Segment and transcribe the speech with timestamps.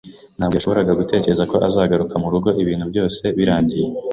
[0.37, 3.87] Ntabwo yashoboraga gutekereza ko azagaruka murugo ibintu byose birangiye.